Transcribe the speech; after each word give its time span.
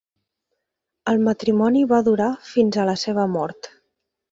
El 1.13 1.21
matrimoni 1.27 1.85
va 1.93 2.01
durar 2.09 2.31
fins 2.55 2.81
a 2.83 2.89
la 2.93 2.99
seva 3.05 3.29
mort. 3.37 3.73